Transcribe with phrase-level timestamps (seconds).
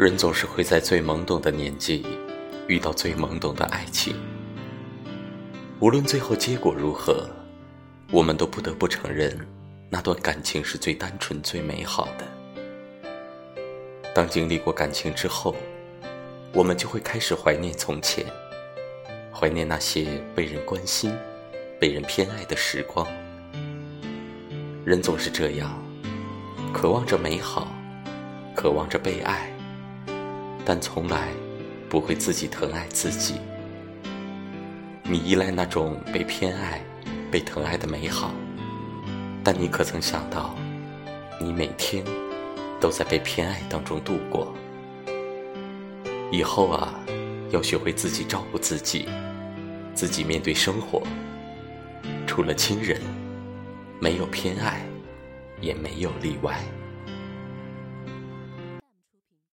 [0.00, 2.06] 人总是会在最懵懂的年纪
[2.68, 4.14] 遇到最懵懂的爱情，
[5.78, 7.28] 无论最后结果如何，
[8.10, 9.38] 我们都不得不承认，
[9.90, 13.30] 那段感情是最单纯、最美好的。
[14.14, 15.54] 当经历过感情之后，
[16.54, 18.24] 我们就会开始怀念从前，
[19.30, 21.12] 怀念那些被人关心、
[21.78, 23.06] 被人偏爱的时光。
[24.82, 25.70] 人总是这样，
[26.72, 27.68] 渴望着美好，
[28.56, 29.52] 渴望着被爱。
[30.64, 31.28] 但从来
[31.88, 33.40] 不会自己疼爱自己。
[35.02, 36.80] 你依赖那种被偏爱、
[37.30, 38.30] 被疼爱的美好，
[39.42, 40.54] 但你可曾想到，
[41.40, 42.04] 你每天
[42.80, 44.54] 都在被偏爱当中度过？
[46.30, 46.94] 以后啊，
[47.50, 49.08] 要学会自己照顾自己，
[49.94, 51.02] 自己面对生活。
[52.24, 53.00] 除了亲人，
[53.98, 54.86] 没有偏爱，
[55.60, 56.60] 也没有例外。